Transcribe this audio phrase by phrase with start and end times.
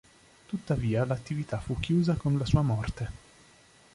[0.47, 3.09] Tuttavia, l'attività fu chiusa con la sua morte.